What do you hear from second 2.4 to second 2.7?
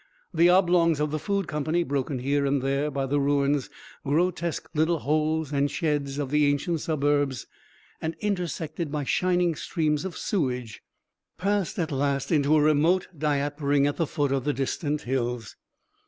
and